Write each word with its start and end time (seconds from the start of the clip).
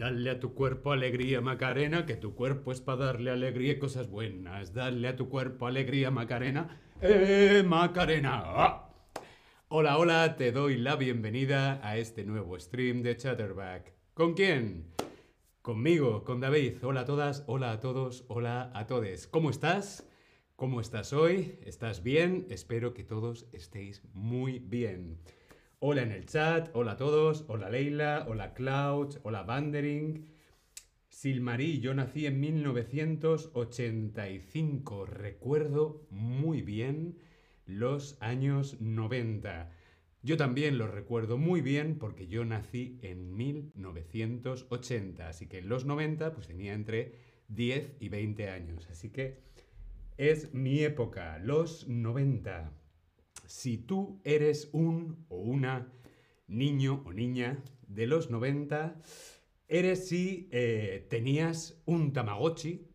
Dale 0.00 0.30
a 0.30 0.40
tu 0.40 0.54
cuerpo 0.54 0.92
alegría, 0.92 1.42
Macarena, 1.42 2.06
que 2.06 2.16
tu 2.16 2.34
cuerpo 2.34 2.72
es 2.72 2.80
para 2.80 3.04
darle 3.04 3.32
alegría 3.32 3.72
y 3.72 3.78
cosas 3.78 4.08
buenas. 4.08 4.72
Dale 4.72 5.06
a 5.06 5.14
tu 5.14 5.28
cuerpo 5.28 5.66
alegría, 5.66 6.10
Macarena. 6.10 6.80
¡Eh, 7.02 7.62
Macarena! 7.66 8.42
¡Ah! 8.42 8.94
Hola, 9.68 9.98
hola, 9.98 10.36
te 10.38 10.52
doy 10.52 10.78
la 10.78 10.96
bienvenida 10.96 11.86
a 11.86 11.98
este 11.98 12.24
nuevo 12.24 12.58
stream 12.58 13.02
de 13.02 13.14
Chatterback. 13.14 13.92
¿Con 14.14 14.32
quién? 14.32 14.86
Conmigo, 15.60 16.24
con 16.24 16.40
David. 16.40 16.82
Hola 16.82 17.02
a 17.02 17.04
todas, 17.04 17.44
hola 17.46 17.70
a 17.72 17.80
todos, 17.80 18.24
hola 18.28 18.70
a 18.72 18.86
todos. 18.86 19.26
¿Cómo 19.26 19.50
estás? 19.50 20.08
¿Cómo 20.56 20.80
estás 20.80 21.12
hoy? 21.12 21.58
¿Estás 21.66 22.02
bien? 22.02 22.46
Espero 22.48 22.94
que 22.94 23.04
todos 23.04 23.48
estéis 23.52 24.02
muy 24.14 24.60
bien. 24.60 25.18
Hola 25.82 26.02
en 26.02 26.12
el 26.12 26.26
chat, 26.26 26.68
hola 26.74 26.92
a 26.92 26.96
todos, 26.98 27.46
hola 27.48 27.70
Leila, 27.70 28.26
hola 28.28 28.52
Cloud, 28.52 29.16
hola 29.22 29.44
Vandering. 29.44 30.26
Silmarí, 31.08 31.80
yo 31.80 31.94
nací 31.94 32.26
en 32.26 32.38
1985, 32.38 35.06
recuerdo 35.06 36.06
muy 36.10 36.60
bien 36.60 37.16
los 37.64 38.18
años 38.20 38.78
90. 38.82 39.72
Yo 40.22 40.36
también 40.36 40.76
los 40.76 40.90
recuerdo 40.90 41.38
muy 41.38 41.62
bien 41.62 41.98
porque 41.98 42.26
yo 42.26 42.44
nací 42.44 42.98
en 43.00 43.34
1980, 43.34 45.30
así 45.30 45.46
que 45.46 45.60
en 45.60 45.70
los 45.70 45.86
90 45.86 46.34
pues 46.34 46.46
tenía 46.46 46.74
entre 46.74 47.14
10 47.48 47.96
y 48.00 48.10
20 48.10 48.50
años, 48.50 48.86
así 48.90 49.08
que 49.08 49.40
es 50.18 50.52
mi 50.52 50.80
época, 50.80 51.38
los 51.38 51.88
90 51.88 52.79
si 53.50 53.78
tú 53.78 54.20
eres 54.22 54.70
un 54.72 55.26
o 55.28 55.38
una 55.38 55.92
niño 56.46 57.02
o 57.04 57.12
niña 57.12 57.60
de 57.88 58.06
los 58.06 58.30
90, 58.30 59.02
eres 59.66 60.06
si 60.06 60.48
eh, 60.52 61.04
tenías 61.10 61.82
un 61.84 62.12
Tamagotchi. 62.12 62.86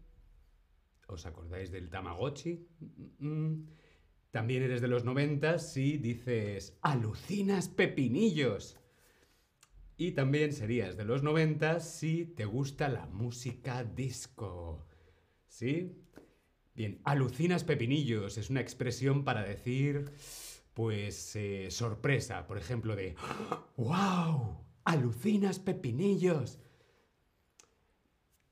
¿Os 1.07 1.25
acordáis 1.25 1.71
del 1.71 1.89
Tamagotchi? 1.89 2.67
También 4.31 4.63
eres 4.63 4.79
de 4.79 4.87
los 4.87 5.03
90 5.03 5.59
si 5.59 5.97
dices 5.97 6.77
alucinas 6.81 7.67
pepinillos. 7.67 8.79
Y 9.97 10.13
también 10.13 10.53
serías 10.53 10.95
de 10.95 11.03
los 11.03 11.21
90 11.21 11.81
si 11.81 12.25
te 12.25 12.45
gusta 12.45 12.87
la 12.87 13.07
música 13.07 13.83
disco. 13.83 14.87
¿Sí? 15.47 16.01
Bien, 16.75 16.99
alucinas 17.05 17.63
pepinillos 17.63 18.37
es 18.37 18.49
una 18.49 18.59
expresión 18.59 19.23
para 19.23 19.43
decir 19.43 20.11
pues 20.73 21.33
eh, 21.37 21.71
sorpresa, 21.71 22.47
por 22.47 22.57
ejemplo, 22.57 22.97
de 22.97 23.15
¡Wow! 23.77 24.61
¡Alucinas 24.83 25.57
pepinillos! 25.57 26.59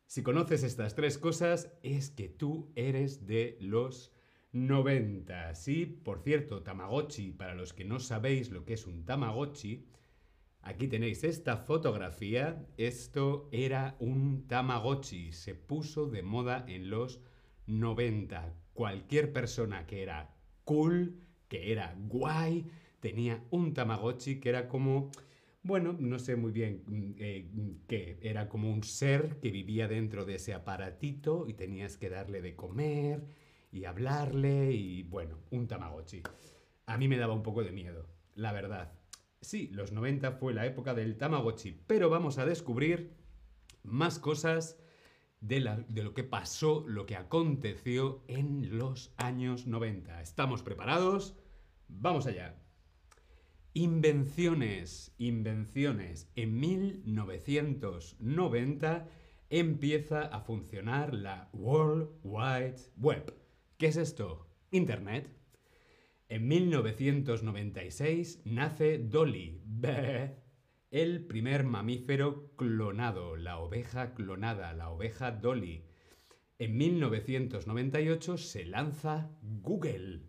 Si 0.06 0.24
conoces 0.24 0.64
estas 0.64 0.96
tres 0.96 1.18
cosas, 1.18 1.74
es 1.82 2.12
que 2.12 2.30
tú 2.30 2.72
eres 2.76 3.28
de 3.28 3.58
los 3.60 4.14
90. 4.54 5.54
Sí, 5.56 5.86
por 5.86 6.22
cierto, 6.22 6.64
Tamagotchi, 6.64 7.32
para 7.34 7.56
los 7.56 7.74
que 7.74 7.84
no 7.84 8.00
sabéis 8.00 8.52
lo 8.52 8.64
que 8.64 8.76
es 8.76 8.88
un 8.88 9.04
Tamagotchi, 9.04 9.86
aquí 10.62 10.88
tenéis 10.88 11.26
esta 11.26 11.58
fotografía. 11.58 12.66
Esto 12.78 13.50
era 13.52 13.98
un 14.00 14.48
Tamagotchi. 14.48 15.34
Se 15.34 15.56
puso 15.56 16.06
de 16.06 16.22
moda 16.22 16.64
en 16.70 16.90
los 16.90 17.20
90. 17.68 18.54
Cualquier 18.74 19.32
persona 19.32 19.86
que 19.86 20.02
era 20.02 20.36
cool, 20.66 21.20
que 21.48 21.72
era 21.72 21.96
guay, 21.98 22.68
tenía 23.00 23.44
un 23.52 23.74
Tamagotchi 23.74 24.40
que 24.40 24.50
era 24.50 24.68
como, 24.68 25.12
bueno, 25.62 25.96
no 26.00 26.20
sé 26.20 26.36
muy 26.36 26.52
bien 26.52 26.84
mm, 26.86 27.12
eh, 27.20 27.52
qué, 27.88 28.18
era 28.22 28.50
como 28.50 28.72
un 28.72 28.84
ser 28.84 29.40
que 29.40 29.52
vivía 29.52 29.88
dentro 29.88 30.26
de 30.26 30.36
ese 30.36 30.54
aparatito 30.54 31.46
y 31.48 31.54
tenías 31.54 31.98
que 31.98 32.10
darle 32.10 32.42
de 32.42 32.56
comer 32.56 33.26
y 33.72 33.86
hablarle 33.86 34.72
y 34.72 35.04
bueno, 35.04 35.40
un 35.52 35.68
Tamagotchi. 35.68 36.24
A 36.86 36.98
mí 36.98 37.08
me 37.08 37.18
daba 37.18 37.34
un 37.34 37.44
poco 37.44 37.64
de 37.64 37.72
miedo, 37.72 38.08
la 38.36 38.52
verdad. 38.52 38.94
Sí, 39.42 39.68
los 39.74 39.92
90 39.92 40.32
fue 40.32 40.54
la 40.54 40.66
época 40.66 40.94
del 40.94 41.18
Tamagotchi, 41.18 41.78
pero 41.88 42.10
vamos 42.10 42.38
a 42.38 42.46
descubrir 42.46 43.12
más 43.84 44.20
cosas 44.20 44.78
de, 45.44 45.60
lo 46.02 46.14
que 46.14 46.24
pasó, 46.24 46.86
lo 46.88 47.06
que 47.06 47.18
aconteció 47.18 48.24
en 48.28 48.78
los 48.78 49.14
años 49.18 49.68
90. 49.68 50.22
¿Estamos 50.22 50.64
preparados? 50.64 51.36
Vamos 51.90 52.28
allá. 52.28 52.56
Invenciones, 53.74 55.14
invenciones. 55.18 56.32
En 56.36 56.58
1990 56.60 59.10
empieza 59.50 60.22
a 60.22 60.40
funcionar 60.40 61.14
la 61.14 61.50
World 61.52 62.08
Wide 62.24 62.78
Web. 62.96 63.34
¿Qué 63.78 63.88
es 63.88 63.98
esto? 63.98 64.48
Internet. 64.72 65.28
En 66.30 66.48
1996 66.48 68.44
nace 68.46 68.98
Dolly, 68.98 69.62
el 70.94 71.26
primer 71.26 71.64
mamífero 71.64 72.56
clonado, 72.56 73.36
la 73.36 73.58
oveja 73.58 74.14
clonada, 74.14 74.74
la 74.74 74.92
oveja 74.92 75.32
Dolly. 75.32 75.86
En 76.60 76.78
1998 76.78 78.38
se 78.38 78.66
lanza 78.66 79.32
Google. 79.42 80.22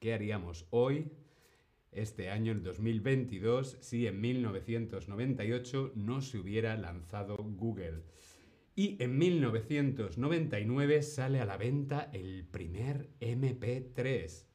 ¿Qué 0.00 0.14
haríamos 0.14 0.68
hoy, 0.70 1.12
este 1.92 2.30
año, 2.30 2.52
el 2.52 2.62
2022, 2.62 3.76
si 3.82 4.06
en 4.06 4.22
1998 4.22 5.92
no 5.96 6.22
se 6.22 6.38
hubiera 6.38 6.78
lanzado 6.78 7.36
Google? 7.36 8.04
Y 8.74 8.96
en 9.02 9.18
1999 9.18 11.02
sale 11.02 11.40
a 11.40 11.44
la 11.44 11.58
venta 11.58 12.08
el 12.14 12.46
primer 12.46 13.10
MP3. 13.20 14.46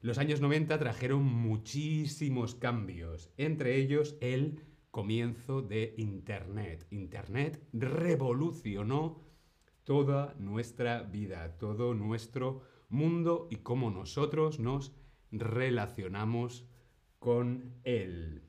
Los 0.00 0.16
años 0.16 0.40
90 0.40 0.78
trajeron 0.78 1.24
muchísimos 1.24 2.54
cambios, 2.54 3.34
entre 3.36 3.76
ellos 3.76 4.16
el 4.22 4.62
comienzo 4.94 5.60
de 5.60 5.92
Internet. 5.96 6.86
Internet 6.90 7.60
revolucionó 7.72 9.24
toda 9.82 10.36
nuestra 10.38 11.02
vida, 11.02 11.58
todo 11.58 11.94
nuestro 11.94 12.62
mundo 12.90 13.48
y 13.50 13.56
cómo 13.56 13.90
nosotros 13.90 14.60
nos 14.60 14.94
relacionamos 15.32 16.70
con 17.18 17.74
él. 17.82 18.44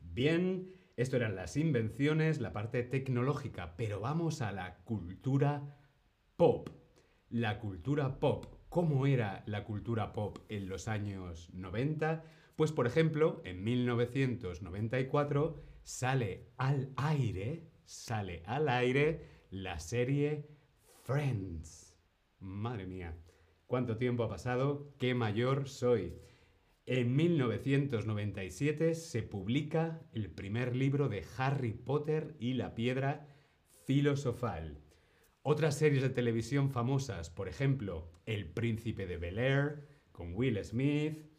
Bien, 0.00 0.72
esto 0.96 1.16
eran 1.16 1.36
las 1.36 1.58
invenciones, 1.58 2.40
la 2.40 2.54
parte 2.54 2.82
tecnológica, 2.82 3.76
pero 3.76 4.00
vamos 4.00 4.40
a 4.40 4.52
la 4.52 4.78
cultura 4.78 5.76
pop. 6.36 6.70
La 7.28 7.58
cultura 7.58 8.18
pop. 8.18 8.46
¿Cómo 8.70 9.06
era 9.06 9.42
la 9.44 9.64
cultura 9.64 10.14
pop 10.14 10.38
en 10.48 10.70
los 10.70 10.88
años 10.88 11.50
90? 11.52 12.24
Pues 12.56 12.72
por 12.72 12.86
ejemplo, 12.86 13.42
en 13.44 13.62
1994 13.62 15.62
sale 15.82 16.48
al 16.56 16.90
aire, 16.96 17.68
sale 17.84 18.42
al 18.46 18.70
aire 18.70 19.26
la 19.50 19.78
serie 19.78 20.48
Friends. 21.04 21.98
Madre 22.40 22.86
mía. 22.86 23.16
¿Cuánto 23.66 23.98
tiempo 23.98 24.24
ha 24.24 24.28
pasado? 24.28 24.94
¡Qué 24.98 25.14
mayor 25.14 25.68
soy! 25.68 26.14
En 26.86 27.14
1997 27.14 28.94
se 28.94 29.22
publica 29.22 30.00
el 30.12 30.30
primer 30.30 30.74
libro 30.74 31.08
de 31.08 31.24
Harry 31.36 31.72
Potter 31.72 32.36
y 32.38 32.54
la 32.54 32.74
piedra 32.74 33.26
filosofal. 33.84 34.80
Otras 35.42 35.76
series 35.76 36.02
de 36.02 36.10
televisión 36.10 36.70
famosas, 36.70 37.28
por 37.28 37.48
ejemplo, 37.48 38.10
El 38.24 38.48
príncipe 38.48 39.06
de 39.06 39.16
Bel 39.16 39.38
Air, 39.38 39.88
con 40.12 40.34
Will 40.34 40.62
Smith, 40.64 41.35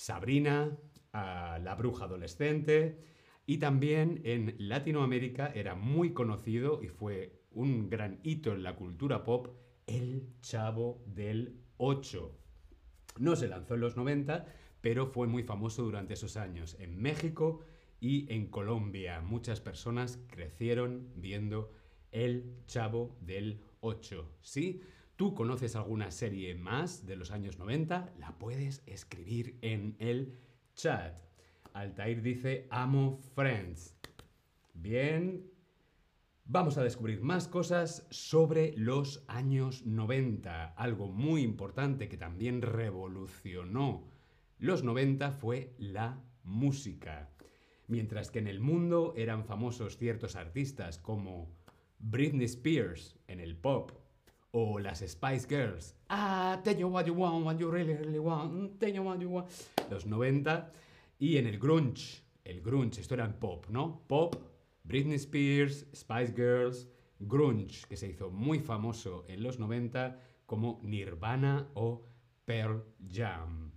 Sabrina, 0.00 0.78
La 1.12 1.74
bruja 1.76 2.06
adolescente, 2.06 3.04
y 3.44 3.58
también 3.58 4.22
en 4.24 4.54
Latinoamérica 4.56 5.52
era 5.54 5.74
muy 5.74 6.14
conocido 6.14 6.82
y 6.82 6.88
fue 6.88 7.42
un 7.50 7.90
gran 7.90 8.18
hito 8.22 8.54
en 8.54 8.62
la 8.62 8.76
cultura 8.76 9.24
pop, 9.24 9.48
El 9.86 10.32
chavo 10.40 11.04
del 11.04 11.60
8. 11.76 12.34
No 13.18 13.36
se 13.36 13.48
lanzó 13.48 13.74
en 13.74 13.80
los 13.80 13.98
90, 13.98 14.46
pero 14.80 15.06
fue 15.06 15.26
muy 15.26 15.42
famoso 15.42 15.82
durante 15.82 16.14
esos 16.14 16.38
años 16.38 16.78
en 16.80 16.96
México 16.96 17.60
y 18.00 18.32
en 18.32 18.46
Colombia. 18.46 19.20
Muchas 19.20 19.60
personas 19.60 20.18
crecieron 20.28 21.12
viendo 21.14 21.74
El 22.10 22.56
Chavo 22.66 23.18
del 23.20 23.60
8. 23.80 24.38
¿Sí? 24.40 24.80
¿Tú 25.20 25.34
conoces 25.34 25.76
alguna 25.76 26.10
serie 26.10 26.54
más 26.54 27.04
de 27.04 27.14
los 27.14 27.30
años 27.30 27.58
90? 27.58 28.14
La 28.18 28.38
puedes 28.38 28.82
escribir 28.86 29.58
en 29.60 29.94
el 29.98 30.38
chat. 30.74 31.20
Altair 31.74 32.22
dice, 32.22 32.66
amo 32.70 33.20
Friends. 33.34 33.98
Bien, 34.72 35.44
Vamos 36.46 36.78
a 36.78 36.82
descubrir 36.82 37.20
más 37.20 37.48
cosas 37.48 38.06
sobre 38.08 38.72
los 38.78 39.22
años 39.28 39.84
90. 39.84 40.68
Algo 40.68 41.08
muy 41.08 41.42
importante 41.42 42.08
que 42.08 42.16
también 42.16 42.62
revolucionó 42.62 44.08
los 44.58 44.84
90 44.84 45.32
fue 45.32 45.74
la 45.76 46.24
música. 46.44 47.28
Mientras 47.88 48.30
que 48.30 48.38
en 48.38 48.48
el 48.48 48.60
mundo 48.60 49.12
eran 49.18 49.44
famosos 49.44 49.98
ciertos 49.98 50.34
artistas 50.34 50.96
como 50.96 51.54
Britney 51.98 52.46
Spears 52.46 53.18
en 53.28 53.40
el 53.40 53.54
pop 53.54 53.92
o 54.52 54.78
las 54.78 55.00
Spice 55.00 55.46
Girls. 55.48 55.94
Ah, 56.08 56.60
tell 56.64 56.76
you 56.76 56.88
what 56.88 57.06
you 57.06 57.14
want, 57.14 57.44
what 57.44 57.58
you 57.58 57.70
really, 57.70 57.94
really 57.94 58.18
want, 58.18 58.78
tell 58.78 58.92
you 58.92 59.02
what 59.02 59.18
you 59.20 59.28
want. 59.28 59.48
Los 59.90 60.06
90. 60.06 60.72
Y 61.18 61.36
en 61.36 61.46
el 61.46 61.58
grunge, 61.58 62.22
el 62.44 62.60
grunge, 62.62 63.00
esto 63.00 63.14
era 63.14 63.24
en 63.24 63.34
pop, 63.34 63.66
¿no? 63.68 64.02
Pop, 64.06 64.36
Britney 64.84 65.16
Spears, 65.16 65.86
Spice 65.94 66.32
Girls, 66.34 66.88
grunge, 67.18 67.86
que 67.88 67.96
se 67.96 68.08
hizo 68.08 68.30
muy 68.30 68.58
famoso 68.58 69.24
en 69.28 69.42
los 69.42 69.58
90 69.58 70.18
como 70.46 70.80
Nirvana 70.82 71.68
o 71.74 72.06
Pearl 72.44 72.82
Jam. 73.08 73.72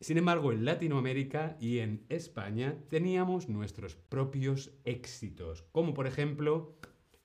Sin 0.00 0.18
embargo, 0.18 0.52
en 0.52 0.64
Latinoamérica 0.64 1.56
y 1.60 1.78
en 1.78 2.04
España 2.08 2.76
teníamos 2.88 3.48
nuestros 3.48 3.94
propios 3.94 4.72
éxitos, 4.84 5.62
como 5.72 5.94
por 5.94 6.06
ejemplo 6.06 6.76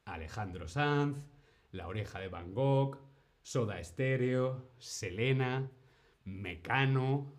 Alejandro 0.06 0.68
Sanz, 0.68 1.27
La 1.71 1.88
Oreja 1.88 2.19
de 2.19 2.27
Van 2.27 2.54
Gogh, 2.54 2.98
Soda 3.42 3.83
Stereo, 3.83 4.71
Selena, 4.77 5.71
Mecano 6.25 7.33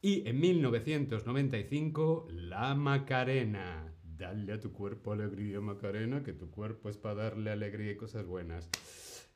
y 0.00 0.28
en 0.28 0.40
1995 0.40 2.26
La 2.30 2.74
Macarena. 2.74 3.94
Dale 4.02 4.52
a 4.52 4.60
tu 4.60 4.72
cuerpo 4.72 5.12
alegría, 5.12 5.60
Macarena, 5.60 6.22
que 6.22 6.32
tu 6.32 6.50
cuerpo 6.50 6.88
es 6.88 6.96
para 6.96 7.14
darle 7.14 7.50
alegría 7.50 7.92
y 7.92 7.96
cosas 7.96 8.26
buenas. 8.26 8.68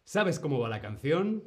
¿Sabes 0.05 0.39
cómo 0.39 0.59
va 0.61 0.69
la 0.69 0.81
canción? 0.81 1.43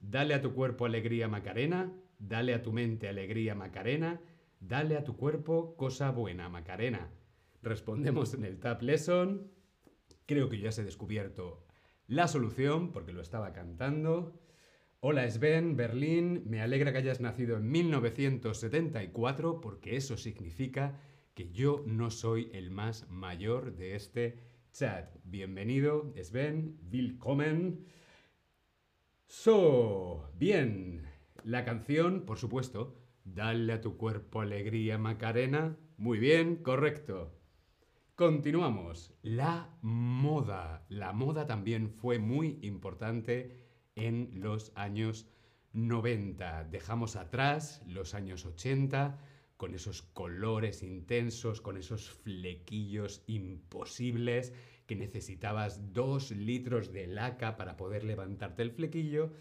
Dale 0.00 0.34
a 0.34 0.40
tu 0.40 0.54
cuerpo 0.54 0.86
alegría, 0.86 1.28
Macarena. 1.28 1.92
Dale 2.18 2.54
a 2.54 2.62
tu 2.62 2.72
mente 2.72 3.08
alegría, 3.08 3.54
Macarena. 3.54 4.20
Dale 4.60 4.96
a 4.96 5.04
tu 5.04 5.16
cuerpo 5.16 5.76
cosa 5.76 6.10
buena, 6.10 6.48
Macarena. 6.48 7.10
Respondemos 7.62 8.34
en 8.34 8.44
el 8.44 8.58
Tab 8.58 8.82
Lesson. 8.82 9.50
Creo 10.26 10.48
que 10.48 10.58
ya 10.58 10.72
se 10.72 10.82
ha 10.82 10.84
descubierto 10.84 11.66
la 12.10 12.26
solución 12.26 12.90
porque 12.90 13.12
lo 13.12 13.20
estaba 13.20 13.52
cantando. 13.52 14.42
Hola 14.98 15.30
Sven, 15.30 15.76
Berlín, 15.76 16.42
me 16.44 16.60
alegra 16.60 16.90
que 16.90 16.98
hayas 16.98 17.20
nacido 17.20 17.56
en 17.56 17.70
1974 17.70 19.60
porque 19.60 19.94
eso 19.94 20.16
significa 20.16 20.98
que 21.34 21.52
yo 21.52 21.84
no 21.86 22.10
soy 22.10 22.50
el 22.52 22.72
más 22.72 23.08
mayor 23.08 23.76
de 23.76 23.94
este 23.94 24.40
chat. 24.72 25.14
Bienvenido, 25.22 26.12
Sven, 26.20 26.80
willkommen. 26.90 27.86
So, 29.28 30.32
bien, 30.34 31.06
la 31.44 31.64
canción, 31.64 32.26
por 32.26 32.38
supuesto, 32.38 32.96
Dale 33.22 33.74
a 33.74 33.80
tu 33.80 33.96
cuerpo 33.96 34.40
alegría 34.40 34.98
Macarena. 34.98 35.76
Muy 35.96 36.18
bien, 36.18 36.56
correcto. 36.56 37.39
Continuamos. 38.20 39.14
La 39.22 39.78
moda. 39.80 40.84
La 40.90 41.14
moda 41.14 41.46
también 41.46 41.88
fue 41.88 42.18
muy 42.18 42.58
importante 42.60 43.56
en 43.96 44.28
los 44.42 44.72
años 44.74 45.26
90. 45.72 46.64
Dejamos 46.64 47.16
atrás 47.16 47.82
los 47.86 48.12
años 48.12 48.44
80 48.44 49.18
con 49.56 49.74
esos 49.74 50.02
colores 50.02 50.82
intensos, 50.82 51.62
con 51.62 51.78
esos 51.78 52.10
flequillos 52.10 53.24
imposibles 53.26 54.52
que 54.84 54.96
necesitabas 54.96 55.94
dos 55.94 56.30
litros 56.30 56.92
de 56.92 57.06
laca 57.06 57.56
para 57.56 57.78
poder 57.78 58.04
levantarte 58.04 58.60
el 58.60 58.72
flequillo. 58.72 59.32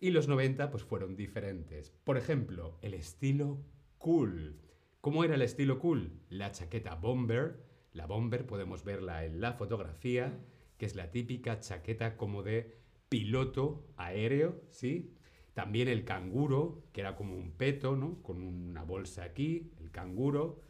Y 0.00 0.10
los 0.10 0.26
90 0.26 0.68
pues 0.72 0.82
fueron 0.82 1.14
diferentes. 1.14 1.92
Por 2.02 2.16
ejemplo, 2.16 2.76
el 2.82 2.94
estilo 2.94 3.62
cool. 3.98 4.60
¿Cómo 5.00 5.22
era 5.22 5.36
el 5.36 5.42
estilo 5.42 5.78
cool? 5.78 6.24
La 6.28 6.50
chaqueta 6.50 6.96
bomber, 6.96 7.65
la 7.96 8.06
bomber 8.06 8.46
podemos 8.46 8.84
verla 8.84 9.24
en 9.24 9.40
la 9.40 9.54
fotografía, 9.54 10.38
que 10.78 10.86
es 10.86 10.94
la 10.94 11.10
típica 11.10 11.60
chaqueta 11.60 12.16
como 12.16 12.42
de 12.42 12.76
piloto 13.08 13.86
aéreo, 13.96 14.62
¿sí? 14.70 15.14
También 15.54 15.88
el 15.88 16.04
canguro, 16.04 16.84
que 16.92 17.00
era 17.00 17.16
como 17.16 17.34
un 17.34 17.52
peto, 17.52 17.96
¿no? 17.96 18.22
Con 18.22 18.42
una 18.42 18.82
bolsa 18.82 19.24
aquí, 19.24 19.72
el 19.80 19.90
canguro. 19.90 20.60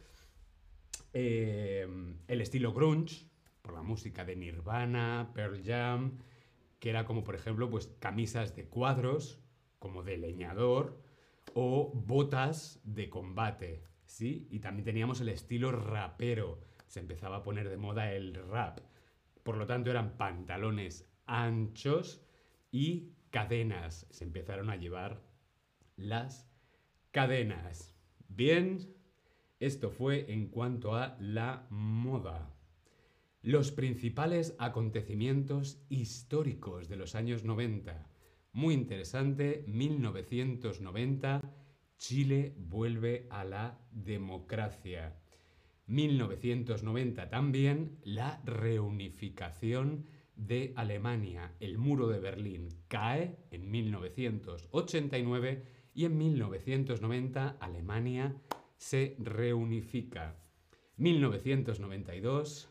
Eh, 1.13 1.85
el 2.27 2.41
estilo 2.41 2.73
grunge, 2.73 3.27
por 3.61 3.73
la 3.73 3.81
música 3.81 4.23
de 4.23 4.37
Nirvana, 4.37 5.31
Pearl 5.33 5.61
Jam, 5.61 6.19
que 6.79 6.89
era 6.89 7.03
como, 7.05 7.25
por 7.25 7.35
ejemplo, 7.35 7.69
pues 7.69 7.87
camisas 7.99 8.55
de 8.55 8.65
cuadros, 8.65 9.41
como 9.79 10.03
de 10.03 10.17
leñador, 10.17 11.01
o 11.53 11.91
botas 11.93 12.79
de 12.85 13.09
combate, 13.09 13.83
¿sí? 14.05 14.47
Y 14.49 14.59
también 14.59 14.85
teníamos 14.85 15.19
el 15.19 15.29
estilo 15.29 15.73
rapero, 15.73 16.61
se 16.87 16.99
empezaba 16.99 17.37
a 17.37 17.43
poner 17.43 17.69
de 17.69 17.77
moda 17.77 18.11
el 18.13 18.33
rap. 18.33 18.79
Por 19.43 19.57
lo 19.57 19.65
tanto, 19.65 19.91
eran 19.91 20.17
pantalones 20.17 21.09
anchos 21.25 22.21
y 22.71 23.13
cadenas. 23.29 24.07
Se 24.09 24.23
empezaron 24.23 24.69
a 24.69 24.75
llevar 24.75 25.21
las 25.95 26.49
cadenas. 27.11 27.95
Bien, 28.27 28.93
esto 29.59 29.89
fue 29.89 30.31
en 30.31 30.47
cuanto 30.47 30.95
a 30.95 31.17
la 31.19 31.67
moda. 31.69 32.53
Los 33.41 33.71
principales 33.71 34.55
acontecimientos 34.59 35.81
históricos 35.89 36.89
de 36.89 36.97
los 36.97 37.15
años 37.15 37.43
90. 37.43 38.09
Muy 38.53 38.73
interesante, 38.73 39.63
1990, 39.67 41.41
Chile 41.97 42.55
vuelve 42.57 43.27
a 43.29 43.43
la 43.43 43.79
democracia. 43.91 45.15
1990 45.87 47.29
también 47.29 47.97
la 48.03 48.41
reunificación 48.43 50.05
de 50.35 50.73
Alemania. 50.75 51.55
El 51.59 51.77
muro 51.77 52.09
de 52.09 52.19
Berlín 52.19 52.67
cae 52.89 53.37
en 53.51 53.71
1989 53.71 55.63
y 55.93 56.05
en 56.05 56.17
1990 56.17 57.57
Alemania 57.59 58.35
se 58.75 59.15
reunifica. 59.17 60.35
1992 60.97 62.69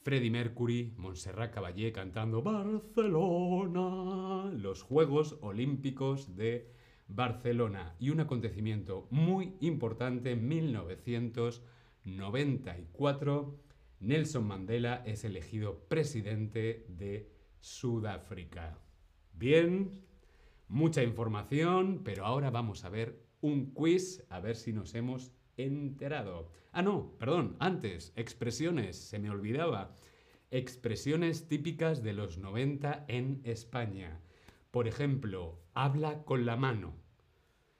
Freddie 0.00 0.30
Mercury, 0.30 0.94
Montserrat 0.96 1.52
Caballé 1.52 1.92
cantando 1.92 2.40
Barcelona, 2.42 3.84
los 4.52 4.82
Juegos 4.82 5.36
Olímpicos 5.42 6.34
de 6.36 6.72
Barcelona 7.08 7.94
y 7.98 8.10
un 8.10 8.20
acontecimiento 8.20 9.06
muy 9.10 9.54
importante 9.60 10.30
en 10.30 10.48
1990 10.48 11.75
94, 12.06 13.58
Nelson 13.98 14.46
Mandela 14.46 15.02
es 15.04 15.24
elegido 15.24 15.88
presidente 15.88 16.86
de 16.88 17.32
Sudáfrica. 17.58 18.78
Bien, 19.32 19.90
mucha 20.68 21.02
información, 21.02 22.02
pero 22.04 22.24
ahora 22.24 22.50
vamos 22.50 22.84
a 22.84 22.90
ver 22.90 23.26
un 23.40 23.72
quiz, 23.72 24.24
a 24.30 24.38
ver 24.38 24.54
si 24.54 24.72
nos 24.72 24.94
hemos 24.94 25.32
enterado. 25.56 26.50
Ah, 26.70 26.82
no, 26.82 27.16
perdón, 27.18 27.56
antes, 27.58 28.12
expresiones, 28.14 28.96
se 28.96 29.18
me 29.18 29.30
olvidaba. 29.30 29.92
Expresiones 30.50 31.48
típicas 31.48 32.04
de 32.04 32.12
los 32.12 32.38
90 32.38 33.06
en 33.08 33.40
España. 33.42 34.20
Por 34.70 34.86
ejemplo, 34.86 35.58
habla 35.74 36.22
con 36.22 36.46
la 36.46 36.56
mano. 36.56 36.94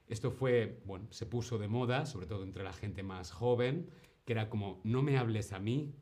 Esto 0.09 0.31
fue, 0.31 0.83
bueno, 0.85 1.07
se 1.11 1.27
puso 1.27 1.59
de 1.59 1.69
moda, 1.69 2.07
sobre 2.07 2.27
todo 2.27 2.43
entre 2.43 2.65
la 2.65 2.73
gente 2.73 3.03
más 3.03 3.31
joven, 3.33 3.91
que 4.27 4.33
era 4.33 4.51
como, 4.51 4.81
no 4.85 5.03
me 5.03 5.17
hables 5.17 5.53
a 5.53 5.61
mí, 5.61 5.95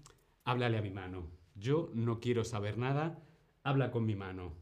háblale 0.45 0.79
a 0.79 0.83
mi 0.83 0.91
mano. 0.91 1.31
Yo 1.55 1.91
no 1.95 2.19
quiero 2.21 2.43
saber 2.43 2.79
nada, 2.79 3.23
habla 3.63 3.91
con 3.91 4.07
mi 4.07 4.17
mano. 4.17 4.55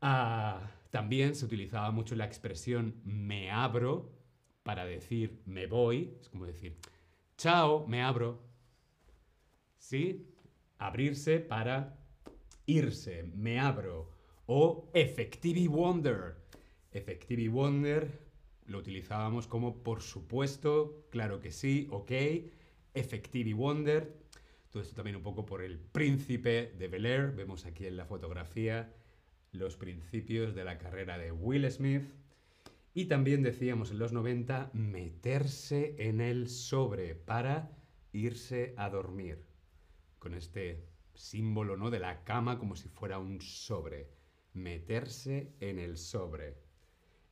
Ah, 0.00 0.70
también 0.90 1.34
se 1.34 1.44
utilizaba 1.44 1.90
mucho 1.90 2.14
la 2.14 2.24
expresión 2.24 3.02
me 3.04 3.50
abro 3.50 4.12
para 4.62 4.86
decir 4.86 5.42
me 5.46 5.66
voy, 5.66 6.16
es 6.20 6.28
como 6.28 6.46
decir, 6.46 6.76
chao, 7.36 7.86
me 7.88 8.02
abro. 8.02 8.40
¿Sí? 9.76 10.32
Abrirse 10.78 11.40
para 11.40 11.98
irse, 12.66 13.24
me 13.34 13.58
abro. 13.58 14.12
O 14.46 14.90
effective 14.94 15.66
wonder. 15.66 16.36
Effective 16.92 17.48
wonder 17.48 18.27
lo 18.68 18.78
utilizábamos 18.78 19.46
como 19.46 19.82
por 19.82 20.02
supuesto, 20.02 21.06
claro 21.10 21.40
que 21.40 21.50
sí, 21.50 21.88
ok, 21.90 22.12
Effective 22.94 23.54
Wonder. 23.54 24.14
Todo 24.70 24.82
esto 24.82 24.94
también 24.94 25.16
un 25.16 25.22
poco 25.22 25.46
por 25.46 25.62
el 25.62 25.78
príncipe 25.78 26.74
de 26.78 26.88
Bel 26.88 27.06
Air. 27.06 27.32
Vemos 27.34 27.64
aquí 27.64 27.86
en 27.86 27.96
la 27.96 28.04
fotografía 28.04 28.94
los 29.52 29.76
principios 29.76 30.54
de 30.54 30.64
la 30.64 30.76
carrera 30.76 31.16
de 31.16 31.32
Will 31.32 31.68
Smith. 31.70 32.12
Y 32.92 33.06
también 33.06 33.42
decíamos 33.42 33.90
en 33.90 33.98
los 33.98 34.12
90 34.12 34.70
meterse 34.74 35.96
en 35.98 36.20
el 36.20 36.48
sobre 36.48 37.14
para 37.14 37.70
irse 38.12 38.74
a 38.76 38.90
dormir. 38.90 39.46
Con 40.18 40.34
este 40.34 40.84
símbolo 41.14 41.78
¿no? 41.78 41.90
de 41.90 42.00
la 42.00 42.22
cama 42.24 42.58
como 42.58 42.76
si 42.76 42.88
fuera 42.90 43.18
un 43.18 43.40
sobre. 43.40 44.10
Meterse 44.52 45.54
en 45.60 45.78
el 45.78 45.96
sobre. 45.96 46.67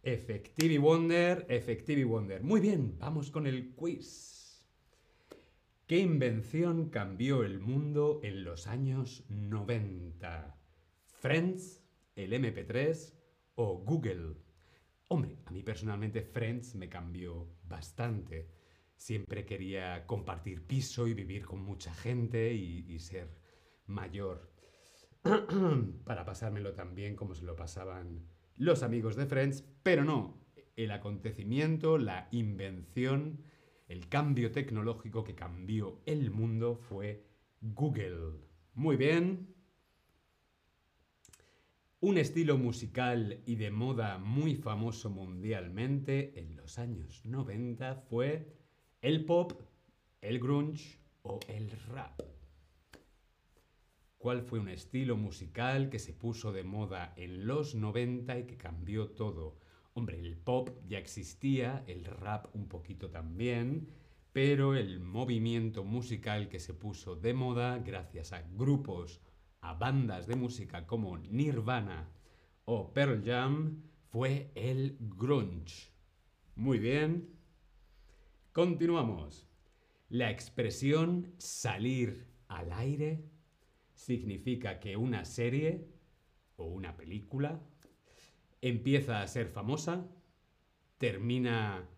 Effective 0.07 0.79
Wonder, 0.79 1.45
Effective 1.49 2.05
Wonder. 2.05 2.41
Muy 2.41 2.61
bien, 2.61 2.97
vamos 2.97 3.33
con 3.33 3.45
el 3.45 3.75
quiz. 3.75 4.65
¿Qué 5.89 5.99
invención 5.99 6.91
cambió 6.91 7.43
el 7.43 7.59
mundo 7.59 8.21
en 8.23 8.45
los 8.45 8.69
años 8.69 9.25
90? 9.29 10.57
¿Friends, 11.07 11.83
el 12.15 12.35
MP3 12.35 13.15
o 13.57 13.79
Google? 13.79 14.37
Hombre, 15.09 15.39
a 15.45 15.51
mí 15.51 15.65
personalmente 15.65 16.23
Friends 16.23 16.77
me 16.77 16.89
cambió 16.89 17.57
bastante. 17.65 18.49
Siempre 18.97 19.45
quería 19.45 20.07
compartir 20.07 20.69
piso 20.69 21.09
y 21.09 21.15
vivir 21.15 21.45
con 21.45 21.63
mucha 21.63 21.93
gente 21.93 22.55
y, 22.55 22.87
y 22.89 23.01
ser 23.01 23.41
mayor. 23.87 24.53
Para 26.05 26.25
pasármelo 26.25 26.75
tan 26.75 26.95
bien 26.95 27.17
como 27.17 27.35
se 27.35 27.45
lo 27.45 27.57
pasaban 27.57 28.36
los 28.57 28.83
amigos 28.83 29.17
de 29.17 29.27
Friends, 29.27 29.65
pero 29.83 30.05
no, 30.05 30.39
el 30.77 30.91
acontecimiento, 30.91 31.99
la 31.99 32.29
invención 32.31 33.45
el 33.89 34.09
cambio 34.09 34.51
tecnológico 34.51 35.23
que 35.23 35.35
cambió 35.35 36.01
el 36.07 36.31
mundo 36.31 36.77
fue 36.77 37.25
Google. 37.61 38.41
Muy 38.75 38.97
bien. 38.97 39.55
Un 42.01 42.19
estilo 42.19 42.59
musical 42.59 43.43
y 43.47 43.57
de 43.57 43.71
moda 43.71 44.19
muy 44.19 44.57
famoso 44.57 45.09
mundialmente 45.09 46.39
en 46.39 46.57
los 46.57 46.79
años 46.79 47.25
90 47.25 47.95
fue 47.95 48.55
el 49.01 49.25
pop, 49.25 49.53
el 50.21 50.39
grunge 50.41 50.99
o 51.23 51.41
el 51.49 51.71
rap. 51.71 52.26
¿Cuál 54.19 54.43
fue 54.43 54.59
un 54.59 54.69
estilo 54.69 55.17
musical 55.17 55.91
que 55.91 55.99
se 55.99 56.13
puso 56.13 56.53
de 56.53 56.65
moda 56.65 57.13
en 57.17 57.47
los 57.47 57.75
90 57.75 58.39
y 58.39 58.47
que 58.47 58.57
cambió 58.57 59.11
todo? 59.11 59.59
Hombre, 59.93 60.19
el 60.19 60.37
pop 60.37 60.71
ya 60.87 60.99
existía, 60.99 61.85
el 61.87 62.05
rap 62.05 62.55
un 62.55 62.67
poquito 62.67 63.11
también, 63.11 63.89
pero 64.33 64.75
el 64.75 65.01
movimiento 65.01 65.85
musical 65.85 66.49
que 66.49 66.61
se 66.61 66.75
puso 66.75 67.15
de 67.15 67.35
moda 67.35 67.79
gracias 67.79 68.33
a 68.33 68.43
grupos, 68.43 69.21
a 69.61 69.75
bandas 69.75 70.27
de 70.27 70.37
música 70.37 70.87
como 70.87 71.19
Nirvana 71.19 72.11
o 72.65 72.93
Pearl 72.93 73.23
Jam 73.25 73.83
fue 74.11 74.51
el 74.55 74.97
grunge. 75.01 75.91
Muy 76.55 76.79
bien. 76.79 77.37
Continuamos. 78.53 79.47
La 80.09 80.31
expresión 80.31 81.35
salir 81.39 82.27
al 82.49 82.73
aire 82.73 83.36
significa 83.97 84.79
que 84.79 84.97
una 84.97 85.25
serie 85.25 85.89
o 86.57 86.67
una 86.67 86.97
película 86.97 87.61
empieza 88.61 89.23
a 89.23 89.27
ser 89.27 89.49
famosa, 89.49 90.07
termina 90.99 91.89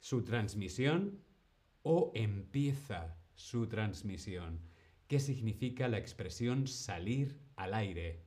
su 0.00 0.24
transmisión 0.24 1.20
o 1.82 2.10
empieza 2.14 3.16
su 3.34 3.68
transmisión. 3.68 4.60
¿Qué 5.06 5.20
significa 5.20 5.88
la 5.88 5.98
expresión 5.98 6.66
salir 6.66 7.38
al 7.56 7.74
aire? 7.74 8.24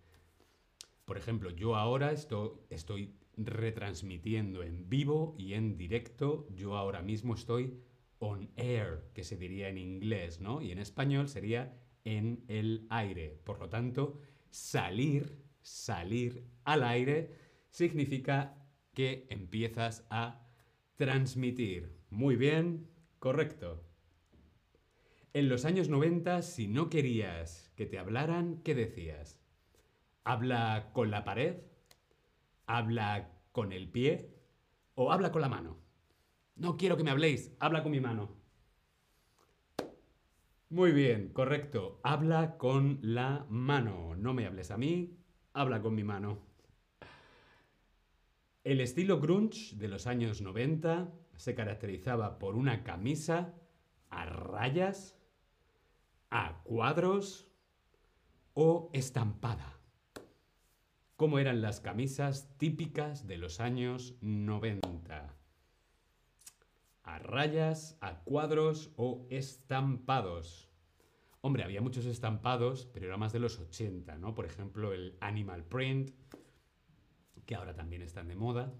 Por 1.05 1.17
ejemplo, 1.17 1.49
yo 1.49 1.75
ahora 1.75 2.11
estoy, 2.11 3.15
retransmitiendo 3.37 4.63
en 4.63 4.87
vivo 4.87 5.35
y 5.37 5.53
en 5.53 5.77
directo. 5.77 6.47
Yo 6.55 6.77
ahora 6.77 7.01
mismo 7.01 7.35
estoy 7.35 7.81
on 8.19 8.49
air, 8.55 9.09
que 9.13 9.23
se 9.23 9.35
diría 9.35 9.67
en 9.67 9.77
inglés, 9.77 10.39
¿no? 10.39 10.61
Y 10.61 10.71
en 10.71 10.79
español 10.79 11.27
sería 11.27 11.77
en 12.05 12.45
el 12.47 12.87
aire. 12.89 13.37
Por 13.43 13.59
lo 13.59 13.67
tanto, 13.67 14.21
salir, 14.49 15.43
salir 15.61 16.47
al 16.63 16.83
aire 16.83 17.35
significa 17.69 18.57
que 18.93 19.27
empiezas 19.29 20.05
a 20.09 20.47
transmitir. 20.95 21.99
Muy 22.09 22.37
bien, 22.37 22.87
correcto. 23.19 23.83
En 25.33 25.49
los 25.49 25.65
años 25.65 25.89
90, 25.89 26.41
si 26.43 26.67
no 26.67 26.89
querías 26.89 27.69
que 27.75 27.85
te 27.85 27.99
hablaran, 27.99 28.61
¿qué 28.63 28.73
decías? 28.73 29.41
¿Habla 30.23 30.91
con 30.93 31.11
la 31.11 31.25
pared? 31.25 31.57
¿Habla 32.65 33.31
con 33.51 33.73
el 33.73 33.89
pie? 33.89 34.33
¿O 34.93 35.11
habla 35.11 35.33
con 35.33 35.41
la 35.41 35.49
mano? 35.49 35.77
No 36.55 36.77
quiero 36.77 36.95
que 36.95 37.03
me 37.03 37.11
habléis, 37.11 37.51
habla 37.59 37.83
con 37.83 37.91
mi 37.91 37.99
mano. 37.99 38.44
Muy 40.69 40.91
bien, 40.91 41.29
correcto. 41.29 41.99
Habla 42.03 42.57
con 42.57 42.99
la 43.01 43.45
mano. 43.49 44.15
No 44.15 44.33
me 44.33 44.47
hables 44.47 44.71
a 44.71 44.77
mí, 44.77 45.15
habla 45.53 45.81
con 45.81 45.93
mi 45.93 46.03
mano. 46.03 46.39
El 48.63 48.81
estilo 48.81 49.19
grunge 49.19 49.75
de 49.75 49.87
los 49.87 50.07
años 50.07 50.41
90 50.41 51.13
se 51.35 51.53
caracterizaba 51.53 52.39
por 52.39 52.55
una 52.55 52.83
camisa 52.83 53.53
a 54.09 54.25
rayas, 54.25 55.19
a 56.31 56.63
cuadros 56.63 57.47
o 58.55 58.89
estampada. 58.91 59.79
¿Cómo 61.15 61.37
eran 61.37 61.61
las 61.61 61.79
camisas 61.79 62.57
típicas 62.57 63.27
de 63.27 63.37
los 63.37 63.59
años 63.59 64.17
90? 64.21 64.84
A 67.05 67.19
rayas, 67.19 67.97
a 68.01 68.23
cuadros 68.23 68.91
o 68.97 69.27
estampados. 69.29 70.71
Hombre, 71.41 71.63
había 71.63 71.79
muchos 71.79 72.07
estampados, 72.07 72.89
pero 72.91 73.05
era 73.05 73.17
más 73.17 73.31
de 73.31 73.37
los 73.37 73.59
80, 73.59 74.17
¿no? 74.17 74.33
Por 74.33 74.45
ejemplo, 74.47 74.91
el 74.91 75.15
animal 75.21 75.63
print, 75.63 76.09
que 77.45 77.53
ahora 77.53 77.75
también 77.75 78.01
están 78.01 78.27
de 78.27 78.35
moda. 78.35 78.73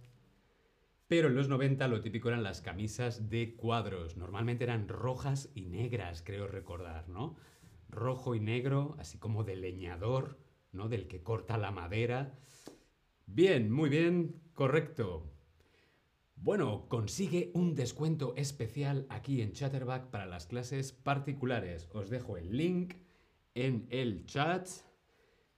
Pero 1.08 1.28
en 1.28 1.36
los 1.36 1.50
90 1.50 1.88
lo 1.88 2.02
típico 2.02 2.30
eran 2.30 2.42
las 2.42 2.62
camisas 2.62 3.30
de 3.30 3.56
cuadros. 3.56 4.18
Normalmente 4.18 4.64
eran 4.64 4.88
rojas 4.88 5.52
y 5.54 5.68
negras, 5.68 6.24
creo 6.26 6.48
recordar, 6.48 7.08
¿no? 7.08 7.36
Rojo 7.90 8.34
y 8.34 8.40
negro, 8.40 8.96
así 8.98 9.20
como 9.20 9.44
de 9.44 9.56
leñador, 9.56 10.40
¿no? 10.72 10.90
Del 10.90 11.08
que 11.08 11.22
corta 11.22 11.60
la 11.60 11.70
madera. 11.70 12.40
Bien, 13.28 13.72
muy 13.72 13.90
bien, 13.90 14.42
correcto. 14.56 15.35
Bueno, 16.36 16.88
consigue 16.90 17.52
un 17.54 17.76
descuento 17.76 18.34
especial 18.36 19.08
aquí 19.10 19.42
en 19.42 19.54
Chatterback 19.54 20.10
para 20.10 20.26
las 20.26 20.46
clases 20.46 20.92
particulares. 20.92 21.90
Os 21.94 22.10
dejo 22.10 22.38
el 22.38 22.56
link 22.56 22.94
en 23.56 23.88
el 23.90 24.26
chat. 24.26 24.68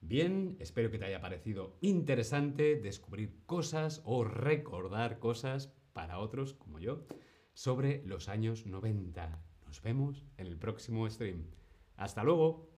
Bien, 0.00 0.56
espero 0.60 0.90
que 0.90 0.98
te 0.98 1.04
haya 1.04 1.20
parecido 1.20 1.76
interesante 1.80 2.76
descubrir 2.76 3.44
cosas 3.44 4.00
o 4.04 4.24
recordar 4.24 5.18
cosas 5.18 5.74
para 5.92 6.20
otros 6.20 6.54
como 6.54 6.78
yo 6.78 7.04
sobre 7.52 8.02
los 8.06 8.28
años 8.28 8.66
90. 8.66 9.42
Nos 9.66 9.82
vemos 9.82 10.24
en 10.36 10.46
el 10.46 10.56
próximo 10.56 11.10
stream. 11.10 11.50
Hasta 11.96 12.22
luego. 12.22 12.70